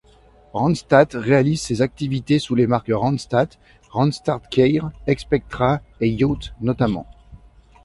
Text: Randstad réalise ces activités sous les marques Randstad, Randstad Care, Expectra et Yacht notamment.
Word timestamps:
Randstad 0.53 1.09
réalise 1.13 1.61
ces 1.61 1.83
activités 1.83 2.39
sous 2.39 2.55
les 2.55 2.65
marques 2.65 2.91
Randstad, 2.91 3.53
Randstad 3.91 4.41
Care, 4.49 4.89
Expectra 5.05 5.79
et 5.99 6.09
Yacht 6.09 6.55
notamment. 6.59 7.05